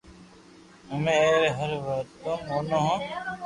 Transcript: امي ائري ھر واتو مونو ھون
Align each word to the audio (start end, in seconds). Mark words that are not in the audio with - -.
امي 0.91 1.11
ائري 1.25 1.49
ھر 1.57 1.71
واتو 1.85 2.31
مونو 2.47 2.75
ھون 2.87 2.99